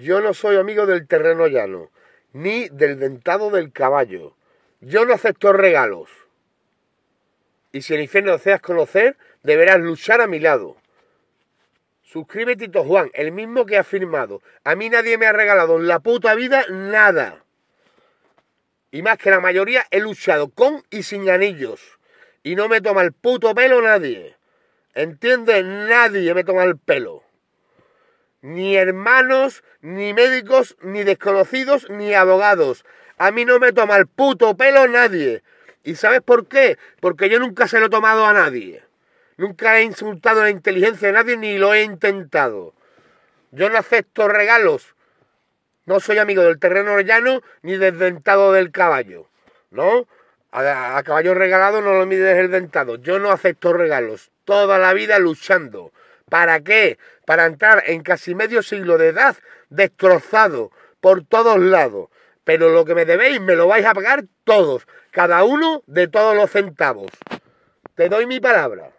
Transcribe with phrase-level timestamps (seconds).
[0.00, 1.90] Yo no soy amigo del terreno llano,
[2.32, 4.34] ni del dentado del caballo.
[4.80, 6.08] Yo no acepto regalos.
[7.70, 10.78] Y si el infierno deseas conocer, deberás luchar a mi lado.
[12.02, 14.40] Suscribe Tito Juan, el mismo que ha firmado.
[14.64, 17.44] A mí nadie me ha regalado en la puta vida nada.
[18.90, 21.98] Y más que la mayoría he luchado con y sin anillos.
[22.42, 24.34] Y no me toma el puto pelo nadie.
[24.94, 25.62] ¿Entiendes?
[25.62, 27.22] Nadie me toma el pelo.
[28.42, 32.84] Ni hermanos, ni médicos, ni desconocidos, ni abogados.
[33.18, 35.42] A mí no me toma el puto pelo nadie.
[35.84, 36.78] ¿Y sabes por qué?
[37.00, 38.82] Porque yo nunca se lo he tomado a nadie.
[39.36, 42.74] Nunca he insultado la inteligencia de nadie ni lo he intentado.
[43.52, 44.94] Yo no acepto regalos.
[45.86, 49.28] No soy amigo del terreno llano ni del dentado del caballo.
[49.70, 50.06] ¿No?
[50.52, 52.96] A, caballo regalado no lo mides el dentado.
[52.96, 54.30] Yo no acepto regalos.
[54.44, 55.92] Toda la vida luchando.
[56.30, 56.98] ¿Para qué?
[57.26, 59.36] Para entrar en casi medio siglo de edad
[59.68, 60.70] destrozado
[61.00, 62.08] por todos lados.
[62.44, 64.86] Pero lo que me debéis me lo vais a pagar todos.
[65.10, 67.10] Cada uno de todos los centavos.
[67.96, 68.90] Te doy mi palabra.